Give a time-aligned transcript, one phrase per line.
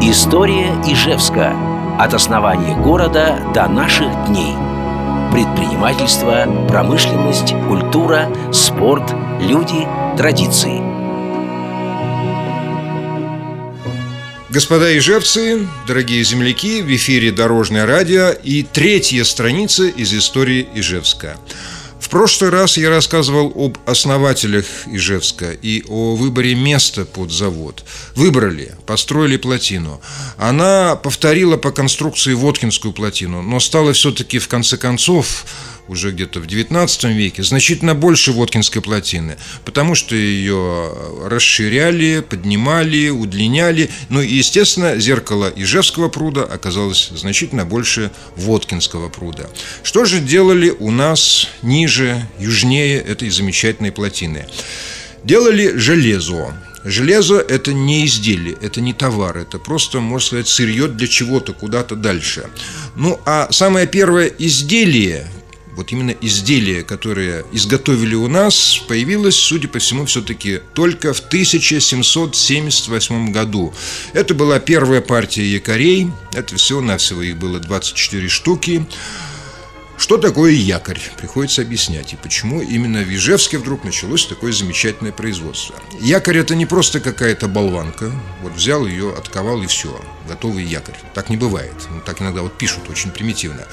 [0.00, 1.56] История Ижевска.
[1.98, 4.54] От основания города до наших дней.
[5.32, 10.80] Предпринимательство, промышленность, культура, спорт, люди, традиции.
[14.50, 21.36] Господа ижевцы, дорогие земляки, в эфире Дорожное радио и третья страница из истории Ижевска–
[22.00, 27.84] в прошлый раз я рассказывал об основателях Ижевска и о выборе места под завод.
[28.14, 30.00] Выбрали, построили плотину.
[30.36, 35.44] Она повторила по конструкции Воткинскую плотину, но стала все-таки в конце концов
[35.88, 40.92] уже где-то в XIX веке, значительно больше Воткинской плотины, потому что ее
[41.24, 43.90] расширяли, поднимали, удлиняли.
[44.08, 49.48] Ну и, естественно, зеркало Ижевского пруда оказалось значительно больше Воткинского пруда.
[49.82, 54.46] Что же делали у нас ниже, южнее этой замечательной плотины?
[55.24, 56.54] Делали железо.
[56.84, 61.96] Железо– это не изделие, это не товар, это просто, можно сказать, сырье для чего-то, куда-то
[61.96, 62.48] дальше.
[62.94, 65.26] Ну, а самое первое изделие,
[65.78, 73.30] вот именно изделие, которое изготовили у нас, появилось, судя по всему, все-таки только в 1778
[73.30, 73.72] году.
[74.12, 78.84] Это была первая партия якорей, это всего-навсего их было 24 штуки.
[79.98, 81.00] Что такое якорь?
[81.16, 82.12] Приходится объяснять.
[82.12, 85.76] И почему именно в Ижевске вдруг началось такое замечательное производство.
[86.00, 88.10] Якорь– это не просто какая-то болванка.
[88.42, 89.96] Вот взял ее, отковал и все.
[90.28, 90.96] Готовый якорь.
[91.14, 91.74] Так не бывает.
[91.90, 93.64] Ну, так иногда вот пишут очень примитивно.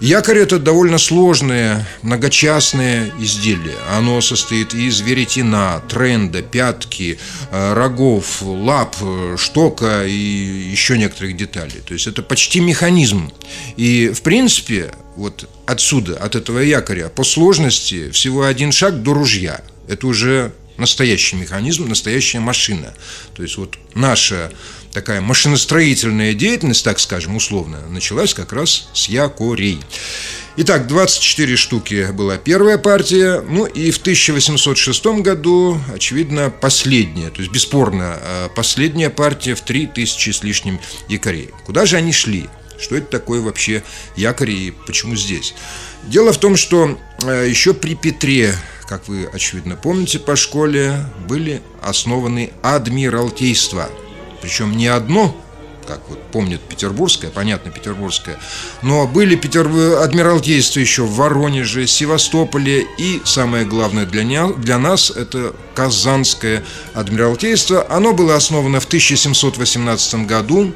[0.00, 3.74] Якорь– это довольно сложное, многочастное изделие.
[3.90, 7.18] Оно состоит из веретена, тренда, пятки,
[7.50, 8.94] э, рогов, лап,
[9.36, 11.80] штока и еще некоторых деталей.
[11.84, 13.32] То есть это почти механизм.
[13.76, 19.62] И, в принципе, вот отсюда, от этого якоря, по сложности всего один шаг до ружья.
[19.88, 22.94] Это уже настоящий механизм, настоящая машина.
[23.34, 24.52] То есть вот наша
[24.92, 29.80] такая машиностроительная деятельность, так скажем, условно, началась как раз с якорей.
[30.56, 37.52] Итак, 24 штуки была первая партия, ну и в 1806 году, очевидно, последняя, то есть
[37.52, 41.50] бесспорно, а последняя партия в 3000 с лишним якорей.
[41.64, 42.48] Куда же они шли?
[42.80, 43.84] Что это такое вообще
[44.16, 45.54] якори и почему здесь?
[46.04, 48.54] Дело в том, что э, еще при Петре,
[48.88, 53.88] как вы, очевидно, помните по школе, были основаны адмиралтейства–
[54.40, 55.36] причем не одно,
[55.86, 58.38] как вот помнят петербургское, понятно, петербургское,
[58.82, 59.66] но были Петер...
[60.00, 64.52] адмиралтейства еще в Воронеже, Севастополе и, самое главное для, не...
[64.54, 67.86] для нас, это Казанское адмиралтейство.
[67.88, 70.72] Оно было основано в 1718 году.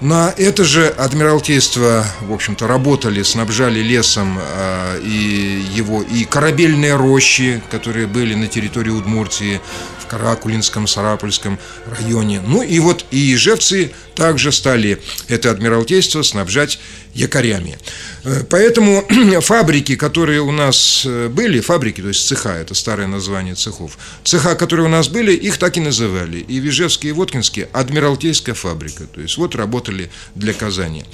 [0.00, 7.62] На это же Адмиралтейство, в общем-то, работали, снабжали лесом э, и его и корабельные рощи,
[7.70, 9.60] которые были на территории Удмуртии,
[10.06, 12.40] в Каракулинском, Сарапульском районе.
[12.40, 16.78] Ну и вот и ижевцы также стали это Адмиралтейство снабжать
[17.12, 17.78] якорями.
[18.24, 19.04] Э, поэтому
[19.40, 24.54] фабрики, которые у нас э, были, фабрики, то есть цеха, это старое название цехов, цеха,
[24.54, 26.38] которые у нас были, их так и называли.
[26.38, 29.04] И в Ижевске, и Воткинске Адмиралтейская фабрика.
[29.06, 29.54] То есть вот
[29.86, 31.04] работали для Казани.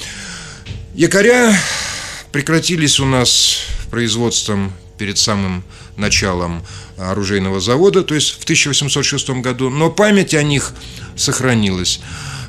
[0.94, 1.58] Якоря
[2.30, 3.60] прекратились у нас
[3.90, 5.62] производством перед самым
[5.96, 6.62] началом
[6.98, 10.72] оружейного завода, то есть в 1806 году, но память о них
[11.16, 12.00] сохранилась.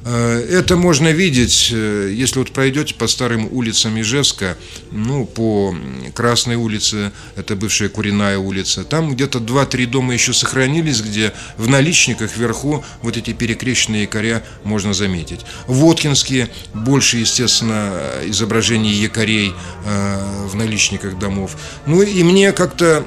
[0.06, 4.58] Э, это можно видеть, э, если вот пройдете по старым улицам Ижевска,
[4.92, 5.76] ну, по
[6.14, 12.36] Красной улице, это бывшая Куриная улица, там где-то 2-3 дома еще сохранились, где в наличниках
[12.36, 15.42] вверху вот эти перекрещенные якоря можно заметить.
[15.68, 19.54] В Воткинске больше, естественно, изображений якорей
[19.86, 21.56] э, в наличниках домов.
[21.86, 23.06] Ну и мне как-то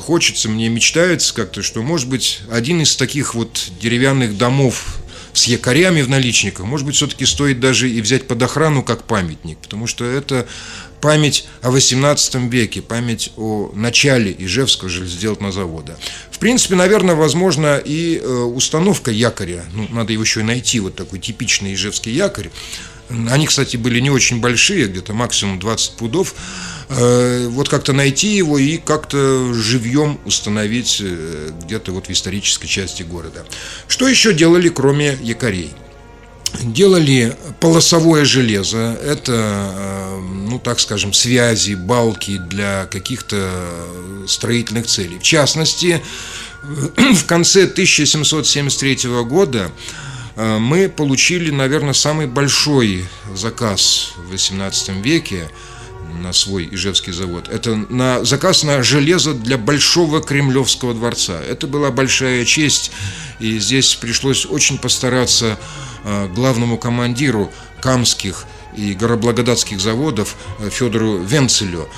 [0.00, 4.99] хочется, мне мечтается как-то, что, может быть, один из таких вот деревянных домов
[5.32, 9.58] с якорями в наличниках, может быть, все-таки стоит даже и взять под охрану как памятник,
[9.58, 10.46] потому что это
[11.00, 15.98] память о 18 веке, память о начале Ижевского железнодельного завода.
[16.30, 19.64] В принципе, наверное, возможно и э, установка якоря.
[19.72, 22.50] Ну, надо его еще и найти, вот такой типичный ижевский якорь.
[23.28, 26.34] Они, кстати, были не очень большие, где-то максимум 20 пудов.
[26.88, 33.02] Э, вот как-то найти его и как-то живьем установить э, где-то вот в исторической части
[33.02, 33.44] города.
[33.88, 35.72] Что еще делали, кроме якорей?
[36.62, 43.48] Делали полосовое железо, это, э, ну так скажем, связи, балки для каких-то
[44.26, 45.18] строительных целей.
[45.18, 46.02] В частности,
[46.62, 49.70] в конце 1773 года
[50.36, 53.04] мы получили, наверное, самый большой
[53.34, 55.48] заказ в XVIII веке–
[56.18, 57.48] на свой Ижевский завод.
[57.48, 61.40] Это на заказ на железо для Большого Кремлевского дворца.
[61.40, 62.90] Это была большая честь.
[63.38, 65.58] И здесь пришлось очень постараться
[66.04, 68.44] э, главному командиру Камских
[68.76, 70.36] и Гороблагодатских заводов
[70.70, 71.88] Федору Венцелю.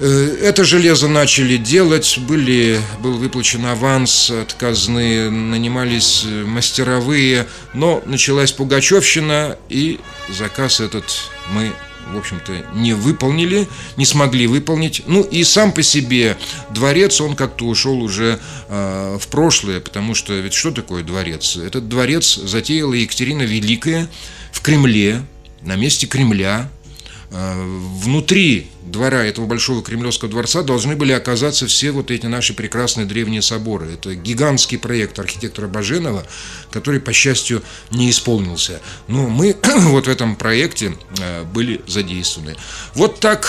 [0.00, 9.56] Это железо начали делать, были, был выплачен аванс от казны, нанимались мастеровые, но началась Пугачевщина,
[9.68, 11.04] и заказ этот
[11.52, 11.72] мы
[12.12, 15.02] в общем-то, не выполнили, не смогли выполнить.
[15.06, 16.36] Ну и сам по себе
[16.68, 18.38] дворец, он как-то ушел уже
[18.68, 21.56] э, в прошлое, потому что ведь что такое дворец?
[21.56, 24.06] Этот дворец затеяла Екатерина Великая
[24.52, 25.22] в Кремле,
[25.62, 26.83] на месте Кремля, Э,
[27.30, 33.42] внутри двора этого большого кремлевского дворца должны были оказаться все вот эти наши прекрасные древние
[33.42, 33.92] соборы.
[33.92, 36.24] Это гигантский проект архитектора Баженова,
[36.70, 38.80] который, по счастью, не исполнился.
[39.08, 42.56] Но мы вот в этом проекте э, были задействованы.
[42.94, 43.48] Вот так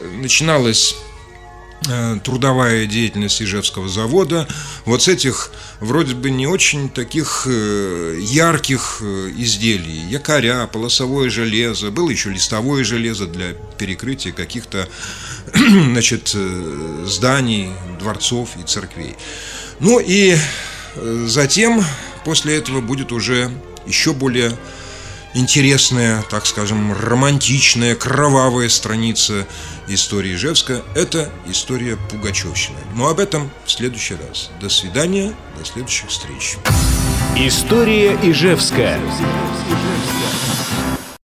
[0.00, 1.01] э, начиналась Э,
[2.22, 4.46] трудовая деятельность Ижевского завода.
[4.84, 5.50] Вот с этих
[5.80, 12.84] вроде бы не очень таких э, ярких э, изделий, якоря, полосовое железо, было еще листовое
[12.84, 14.88] железо для перекрытия каких-то
[15.54, 16.36] значит,
[17.04, 19.16] зданий, дворцов и церквей.
[19.80, 20.36] Ну и
[21.26, 21.84] затем
[22.24, 23.50] после этого будет уже
[23.86, 24.56] еще более
[25.34, 29.46] интересная, так скажем, романтичная, кровавая страница
[29.88, 32.78] истории Ижевска– это история Пугачевщины.
[32.94, 34.50] Но об этом в следующий раз.
[34.60, 36.56] До свидания, до следующих встреч.
[37.36, 38.96] История Ижевска.
[38.96, 40.81] Ижевска.